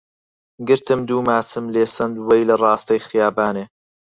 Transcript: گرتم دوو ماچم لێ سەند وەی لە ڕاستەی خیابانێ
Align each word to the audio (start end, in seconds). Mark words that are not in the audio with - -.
گرتم 0.67 0.99
دوو 1.07 1.21
ماچم 1.27 1.65
لێ 1.73 1.85
سەند 1.95 2.15
وەی 2.27 2.47
لە 2.49 2.55
ڕاستەی 2.61 3.03
خیابانێ 3.07 3.65